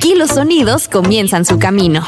Aquí 0.00 0.14
los 0.14 0.30
sonidos 0.30 0.88
comienzan 0.88 1.44
su 1.44 1.58
camino. 1.58 2.02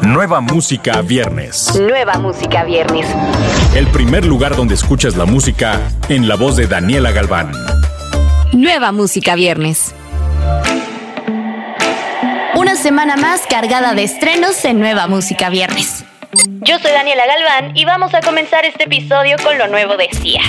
Nueva 0.00 0.40
música 0.40 1.02
viernes. 1.02 1.78
Nueva 1.78 2.14
música 2.14 2.64
viernes. 2.64 3.06
El 3.74 3.86
primer 3.88 4.24
lugar 4.24 4.56
donde 4.56 4.74
escuchas 4.74 5.14
la 5.14 5.26
música 5.26 5.82
en 6.08 6.28
la 6.28 6.36
voz 6.36 6.56
de 6.56 6.66
Daniela 6.66 7.12
Galván. 7.12 7.52
Nueva 8.54 8.90
música 8.90 9.34
viernes. 9.34 9.94
Una 12.54 12.74
semana 12.74 13.16
más 13.16 13.42
cargada 13.50 13.92
de 13.92 14.04
estrenos 14.04 14.64
en 14.64 14.80
Nueva 14.80 15.06
Música 15.06 15.50
Viernes. 15.50 16.06
Yo 16.62 16.78
soy 16.78 16.92
Daniela 16.92 17.24
Galván 17.26 17.76
y 17.76 17.84
vamos 17.84 18.14
a 18.14 18.22
comenzar 18.22 18.64
este 18.64 18.84
episodio 18.84 19.36
con 19.44 19.58
lo 19.58 19.68
nuevo 19.68 19.98
de 19.98 20.08
Sia. 20.10 20.40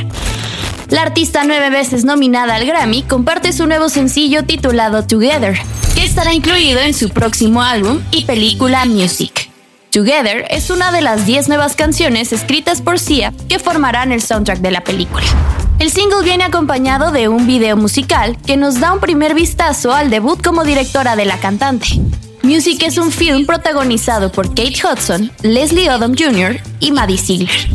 La 0.90 1.02
artista 1.02 1.44
nueve 1.46 1.72
veces 1.72 2.06
nominada 2.06 2.56
al 2.56 2.66
Grammy 2.66 3.02
comparte 3.02 3.54
su 3.54 3.66
nuevo 3.66 3.90
sencillo 3.90 4.44
titulado 4.46 5.06
Together, 5.06 5.58
que 5.96 6.04
estará 6.04 6.34
incluido 6.34 6.80
en 6.80 6.94
su 6.94 7.10
próximo 7.10 7.64
álbum 7.64 8.02
y 8.12 8.26
película 8.26 8.86
Music. 8.86 9.50
Together 9.92 10.46
es 10.50 10.70
una 10.70 10.92
de 10.92 11.02
las 11.02 11.26
10 11.26 11.48
nuevas 11.48 11.76
canciones 11.76 12.34
escritas 12.34 12.82
por 12.82 13.00
Sia 13.00 13.34
que 13.50 13.60
formarán 13.60 14.12
el 14.12 14.22
soundtrack 14.22 14.60
de 14.60 14.72
la 14.72 14.82
película. 14.82 15.26
El 15.80 15.90
single 15.90 16.24
viene 16.24 16.44
acompañado 16.44 17.12
de 17.12 17.30
un 17.30 17.48
video 17.48 17.78
musical 17.78 18.38
que 18.46 18.56
nos 18.56 18.80
da 18.80 18.94
un 18.94 19.00
primer 19.00 19.34
vistazo 19.34 19.92
al 19.92 20.10
debut 20.10 20.42
como 20.42 20.64
directora 20.64 21.16
de 21.16 21.26
la 21.26 21.40
cantante. 21.40 21.88
Music 22.44 22.84
es 22.86 22.98
un 22.98 23.12
film 23.12 23.46
protagonizado 23.46 24.32
por 24.32 24.50
Kate 24.50 24.76
Hudson, 24.84 25.32
Leslie 25.42 25.90
Odom 25.90 26.14
Jr. 26.16 26.62
y 26.80 26.92
Maddie 26.92 27.18
Ziegler. 27.18 27.70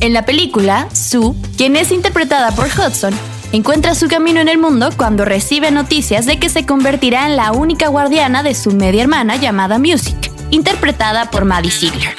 En 0.00 0.12
la 0.12 0.24
película, 0.24 0.88
Sue, 0.92 1.34
quien 1.56 1.74
es 1.74 1.90
interpretada 1.90 2.52
por 2.52 2.66
Hudson, 2.66 3.12
encuentra 3.50 3.96
su 3.96 4.06
camino 4.06 4.40
en 4.40 4.48
el 4.48 4.56
mundo 4.56 4.90
cuando 4.96 5.24
recibe 5.24 5.72
noticias 5.72 6.24
de 6.24 6.38
que 6.38 6.48
se 6.48 6.64
convertirá 6.64 7.26
en 7.26 7.36
la 7.36 7.50
única 7.50 7.88
guardiana 7.88 8.44
de 8.44 8.54
su 8.54 8.70
media 8.70 9.02
hermana 9.02 9.36
llamada 9.36 9.78
Music, 9.78 10.30
interpretada 10.50 11.30
por 11.30 11.44
Maddie 11.44 11.72
Ziegler, 11.72 12.14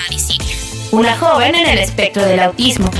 una 0.91 1.17
joven 1.17 1.55
en 1.55 1.67
el 1.67 1.77
espectro 1.77 2.23
del 2.25 2.41
autismo. 2.41 2.91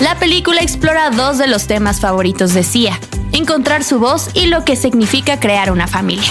La 0.00 0.18
película 0.18 0.60
explora 0.60 1.10
dos 1.10 1.38
de 1.38 1.46
los 1.46 1.66
temas 1.66 2.00
favoritos 2.00 2.52
de 2.52 2.62
Sia, 2.62 3.00
encontrar 3.32 3.84
su 3.84 4.00
voz 4.00 4.28
y 4.34 4.46
lo 4.46 4.66
que 4.66 4.76
significa 4.76 5.40
crear 5.40 5.72
una 5.72 5.86
familia. 5.86 6.30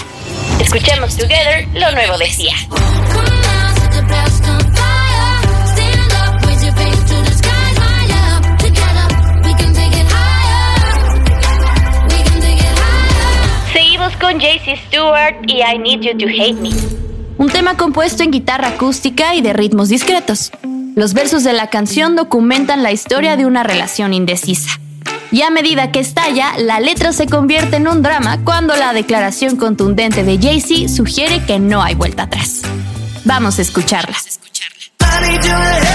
Escuchemos 0.60 1.16
Together 1.16 1.66
lo 1.74 1.90
nuevo 1.90 2.18
de 2.18 2.30
Sia. 2.30 2.54
Stewart 14.64 15.36
y 15.46 15.62
I 15.62 15.78
Need 15.78 16.00
You 16.00 16.18
to 16.18 16.26
Hate 16.26 16.54
Me. 16.54 16.70
Un 17.38 17.48
tema 17.48 17.76
compuesto 17.76 18.22
en 18.22 18.30
guitarra 18.30 18.68
acústica 18.68 19.34
y 19.34 19.40
de 19.40 19.52
ritmos 19.52 19.88
discretos. 19.88 20.52
Los 20.94 21.14
versos 21.14 21.44
de 21.44 21.52
la 21.52 21.68
canción 21.68 22.16
documentan 22.16 22.82
la 22.82 22.92
historia 22.92 23.36
de 23.36 23.46
una 23.46 23.62
relación 23.62 24.12
indecisa. 24.12 24.78
Y 25.32 25.42
a 25.42 25.50
medida 25.50 25.92
que 25.92 26.00
estalla, 26.00 26.58
la 26.58 26.80
letra 26.80 27.12
se 27.12 27.26
convierte 27.26 27.76
en 27.76 27.88
un 27.88 28.02
drama 28.02 28.38
cuando 28.44 28.74
la 28.76 28.92
declaración 28.92 29.56
contundente 29.56 30.24
de 30.24 30.38
Jay-Z 30.38 30.88
sugiere 30.88 31.44
que 31.44 31.58
no 31.58 31.82
hay 31.82 31.94
vuelta 31.94 32.24
atrás. 32.24 32.62
Vamos 33.24 33.58
a 33.58 33.62
escucharla. 33.62 34.16
Continuamos 34.98 35.78
con 35.78 35.89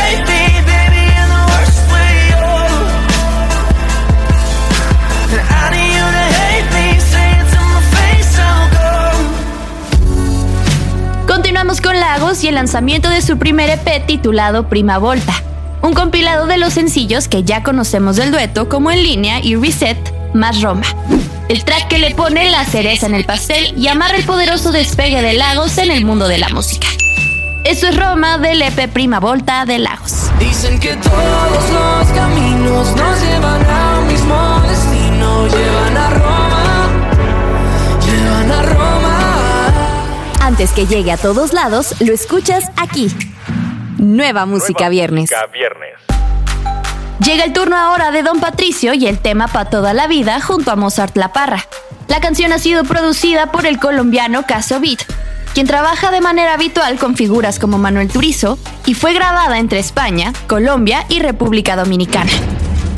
Y 12.26 12.48
el 12.48 12.56
lanzamiento 12.56 13.08
de 13.08 13.22
su 13.22 13.38
primer 13.38 13.70
EP 13.70 14.04
titulado 14.08 14.68
Prima 14.68 14.98
Volta, 14.98 15.32
un 15.84 15.94
compilado 15.94 16.48
de 16.48 16.58
los 16.58 16.74
sencillos 16.74 17.28
que 17.28 17.44
ya 17.44 17.62
conocemos 17.62 18.16
del 18.16 18.32
dueto 18.32 18.68
como 18.68 18.90
En 18.90 19.04
línea 19.04 19.40
y 19.42 19.56
Reset 19.56 19.96
más 20.34 20.60
Roma. 20.64 20.88
El 21.50 21.64
track 21.64 21.88
que 21.88 22.00
le 22.00 22.16
pone 22.16 22.50
la 22.50 22.66
cereza 22.66 23.06
en 23.06 23.14
el 23.14 23.26
pastel 23.26 23.78
y 23.78 23.88
amarra 23.90 24.18
el 24.18 24.24
poderoso 24.24 24.72
despegue 24.72 25.22
de 25.22 25.34
Lagos 25.34 25.78
en 25.78 25.92
el 25.92 26.04
mundo 26.04 26.28
de 26.28 26.40
la 26.40 26.50
música. 26.50 26.88
Esto 27.64 27.88
es 27.88 27.96
Roma 27.96 28.40
del 28.40 28.60
EP 28.64 28.92
Prima 28.92 29.20
Volta 29.20 29.64
de 29.66 29.78
Lagos. 29.78 30.32
Dicen 30.40 30.80
que 30.80 30.96
todos 30.96 31.70
los 31.72 32.08
caminos 32.10 32.85
Que 40.74 40.88
llegue 40.88 41.12
a 41.12 41.18
todos 41.18 41.54
lados, 41.54 41.96
lo 42.02 42.12
escuchas 42.12 42.66
aquí. 42.76 43.08
Nueva 43.98 44.46
Música 44.46 44.90
Viernes. 44.90 45.30
viernes. 45.54 45.94
Llega 47.24 47.46
el 47.46 47.54
turno 47.54 47.78
ahora 47.78 48.12
de 48.12 48.24
Don 48.24 48.42
Patricio 48.42 48.94
y 48.94 49.06
el 49.08 49.20
tema 49.20 49.48
Pa' 49.48 49.66
toda 49.66 49.94
la 49.94 50.08
vida 50.08 50.42
junto 50.42 50.72
a 50.72 50.76
Mozart 50.76 51.16
La 51.16 51.32
Parra. 51.32 51.66
La 52.08 52.20
canción 52.20 52.52
ha 52.52 52.60
sido 52.60 52.84
producida 52.84 53.54
por 53.54 53.66
el 53.66 53.80
colombiano 53.80 54.46
Caso 54.46 54.82
Beat, 54.82 55.04
quien 55.54 55.68
trabaja 55.68 56.12
de 56.12 56.20
manera 56.20 56.56
habitual 56.56 56.98
con 56.98 57.16
figuras 57.16 57.58
como 57.58 57.78
Manuel 57.78 58.10
Turizo 58.10 58.58
y 58.86 58.96
fue 58.96 59.14
grabada 59.14 59.60
entre 59.60 59.80
España, 59.80 60.34
Colombia 60.48 61.06
y 61.08 61.20
República 61.20 61.78
Dominicana. 61.78 62.32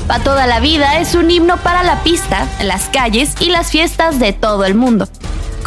Pa' 0.08 0.20
toda 0.20 0.48
la 0.48 0.62
vida 0.62 1.00
es 1.00 1.14
un 1.14 1.30
himno 1.30 1.58
para 1.58 1.84
la 1.84 2.02
pista, 2.02 2.48
las 2.64 2.86
calles 2.86 3.36
y 3.40 3.50
las 3.50 3.70
fiestas 3.70 4.20
de 4.20 4.34
todo 4.34 4.64
el 4.66 4.74
mundo. 4.74 5.08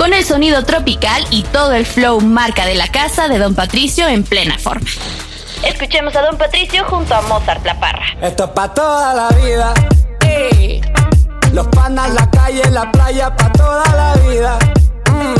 Con 0.00 0.14
el 0.14 0.24
sonido 0.24 0.64
tropical 0.64 1.26
y 1.30 1.42
todo 1.42 1.74
el 1.74 1.84
flow 1.84 2.22
marca 2.22 2.64
de 2.64 2.74
la 2.74 2.88
casa 2.88 3.28
de 3.28 3.36
Don 3.36 3.54
Patricio 3.54 4.08
en 4.08 4.24
plena 4.24 4.58
forma. 4.58 4.88
Escuchemos 5.62 6.16
a 6.16 6.22
Don 6.22 6.38
Patricio 6.38 6.86
junto 6.86 7.14
a 7.14 7.20
Mozart 7.20 7.62
La 7.66 7.78
Parra. 7.78 8.06
Esto 8.22 8.44
es 8.44 8.50
pa' 8.52 8.72
toda 8.72 9.12
la 9.12 9.28
vida. 9.36 9.74
Los 11.52 11.68
panas, 11.68 12.14
la 12.14 12.30
calle, 12.30 12.62
la 12.70 12.90
playa, 12.90 13.36
pa' 13.36 13.52
toda 13.52 13.84
la 13.94 14.14
vida. 14.26 14.58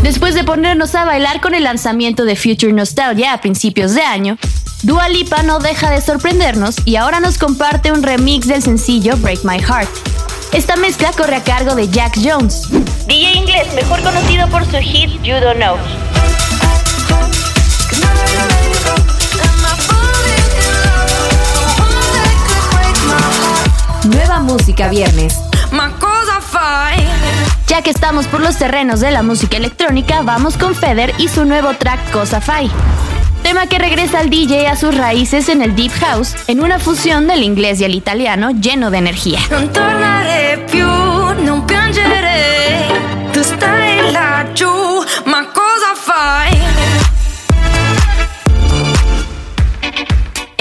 Después 0.02 0.34
de 0.34 0.44
ponernos 0.44 0.94
a 0.94 1.06
bailar 1.06 1.40
con 1.40 1.54
el 1.54 1.64
lanzamiento 1.64 2.26
de 2.26 2.36
Future 2.36 2.74
Nostalgia 2.74 3.32
a 3.32 3.40
principios 3.40 3.94
de 3.94 4.02
año, 4.02 4.36
Dua 4.82 5.08
Lipa 5.08 5.42
no 5.42 5.58
deja 5.58 5.90
de 5.90 6.02
sorprendernos 6.02 6.76
y 6.84 6.96
ahora 6.96 7.20
nos 7.20 7.38
comparte 7.38 7.92
un 7.92 8.02
remix 8.02 8.46
del 8.46 8.62
sencillo 8.62 9.16
Break 9.16 9.42
My 9.42 9.58
Heart. 9.58 10.09
Esta 10.52 10.76
mezcla 10.76 11.12
corre 11.16 11.36
a 11.36 11.44
cargo 11.44 11.74
de 11.74 11.88
Jack 11.88 12.18
Jones. 12.22 12.68
DJ 13.06 13.32
inglés, 13.34 13.72
mejor 13.74 14.02
conocido 14.02 14.48
por 14.48 14.64
su 14.64 14.78
hit 14.78 15.10
You 15.22 15.36
Don't 15.36 15.56
Know. 15.56 15.76
Nueva 24.04 24.40
Música 24.40 24.88
Viernes. 24.88 25.36
Ya 27.68 27.82
que 27.82 27.90
estamos 27.90 28.26
por 28.26 28.40
los 28.40 28.56
terrenos 28.56 28.98
de 28.98 29.12
la 29.12 29.22
música 29.22 29.56
electrónica, 29.56 30.22
vamos 30.22 30.56
con 30.56 30.74
Feder 30.74 31.14
y 31.18 31.28
su 31.28 31.44
nuevo 31.44 31.72
track 31.74 32.10
Cosa 32.10 32.40
Fai. 32.40 32.68
Tema 33.42 33.66
que 33.66 33.78
regresa 33.78 34.20
al 34.20 34.30
DJ 34.30 34.68
a 34.68 34.76
sus 34.76 34.94
raíces 34.96 35.48
en 35.48 35.62
el 35.62 35.74
Deep 35.74 35.92
House, 36.00 36.36
en 36.46 36.60
una 36.62 36.78
fusión 36.78 37.26
del 37.26 37.42
inglés 37.42 37.80
y 37.80 37.84
el 37.84 37.94
italiano 37.94 38.50
lleno 38.50 38.90
de 38.90 38.98
energía. 38.98 39.40
Non 39.50 39.68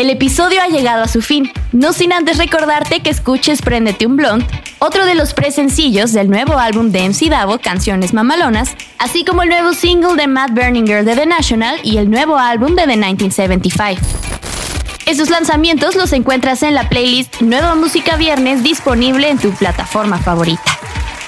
El 0.09 0.16
episodio 0.16 0.59
ha 0.64 0.68
llegado 0.68 1.03
a 1.03 1.08
su 1.08 1.22
fin, 1.22 1.53
no 1.72 1.94
sin 1.94 2.12
antes 2.14 2.40
recordarte 2.40 3.02
que 3.02 3.12
escuches 3.12 3.62
Préndete 3.62 4.08
un 4.08 4.16
Blond, 4.16 4.44
otro 4.80 5.06
de 5.06 5.14
los 5.14 5.36
presencillos 5.36 6.14
del 6.14 6.31
nuevo 6.31 6.58
álbum 6.58 6.90
de 6.90 7.08
MC 7.08 7.30
Davo, 7.30 7.59
Canciones 7.59 8.12
Mamalonas, 8.12 8.75
así 8.97 9.24
como 9.24 9.44
el 9.44 9.50
nuevo 9.50 9.72
single 9.74 10.16
de 10.16 10.26
Matt 10.26 10.53
Berninger 10.53 11.06
de 11.06 11.16
The 11.16 11.28
National 11.28 11.79
y 11.84 11.97
el 11.97 12.09
nuevo 12.09 12.40
álbum 12.40 12.73
de 12.73 12.88
The 12.88 12.97
1975. 12.97 14.02
Esos 15.06 15.29
lanzamientos 15.29 15.94
los 15.94 16.12
encuentras 16.12 16.64
en 16.64 16.73
la 16.73 16.90
playlist 16.90 17.41
Nueva 17.41 17.76
Música 17.76 18.16
Viernes 18.16 18.64
disponible 18.64 19.29
en 19.29 19.38
tu 19.38 19.52
plataforma 19.52 20.17
favorita. 20.17 20.79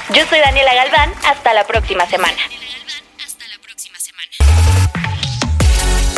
Yo 0.09 0.25
soy 0.27 0.39
Daniela 0.39 0.73
Galván, 0.73 1.11
hasta 1.27 1.53
la 1.53 1.65
próxima 1.65 2.07
semana. 2.07 2.33